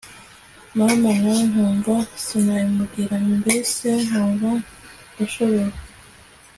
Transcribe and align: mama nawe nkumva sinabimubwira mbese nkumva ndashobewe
mama 0.77 1.09
nawe 1.21 1.41
nkumva 1.49 1.95
sinabimubwira 2.23 3.15
mbese 3.37 3.87
nkumva 4.05 4.49
ndashobewe 5.11 5.77